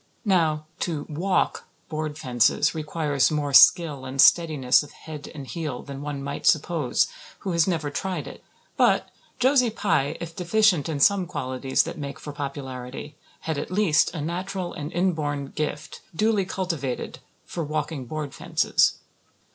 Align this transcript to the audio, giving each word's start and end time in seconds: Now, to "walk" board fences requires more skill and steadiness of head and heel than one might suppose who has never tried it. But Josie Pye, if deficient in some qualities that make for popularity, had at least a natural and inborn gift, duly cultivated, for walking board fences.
Now, 0.25 0.65
to 0.79 1.03
"walk" 1.09 1.67
board 1.87 2.17
fences 2.17 2.73
requires 2.73 3.29
more 3.29 3.53
skill 3.53 4.03
and 4.03 4.19
steadiness 4.19 4.81
of 4.81 4.93
head 4.93 5.29
and 5.35 5.45
heel 5.45 5.83
than 5.83 6.01
one 6.01 6.23
might 6.23 6.47
suppose 6.47 7.05
who 7.41 7.51
has 7.51 7.67
never 7.67 7.91
tried 7.91 8.25
it. 8.25 8.43
But 8.77 9.09
Josie 9.37 9.69
Pye, 9.69 10.17
if 10.19 10.35
deficient 10.35 10.89
in 10.89 10.99
some 10.99 11.27
qualities 11.27 11.83
that 11.83 11.99
make 11.99 12.19
for 12.19 12.33
popularity, 12.33 13.15
had 13.41 13.59
at 13.59 13.69
least 13.69 14.11
a 14.15 14.21
natural 14.21 14.73
and 14.73 14.91
inborn 14.91 15.49
gift, 15.53 16.01
duly 16.15 16.45
cultivated, 16.45 17.19
for 17.45 17.63
walking 17.63 18.05
board 18.07 18.33
fences. 18.33 18.95